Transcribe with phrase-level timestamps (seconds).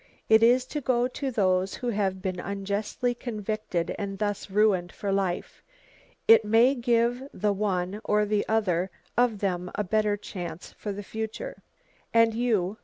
[0.29, 5.11] It is to go to those who have been unjustly convicted and thus ruined for
[5.11, 5.61] life.
[6.27, 11.03] It may give the one or the other of them a better chance for the
[11.03, 11.61] future."
[12.15, 12.77] "And you?